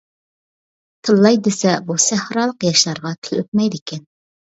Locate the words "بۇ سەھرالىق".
1.89-2.65